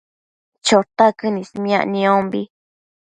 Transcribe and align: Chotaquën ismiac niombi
Chotaquën 0.65 1.35
ismiac 1.43 1.83
niombi 1.91 2.41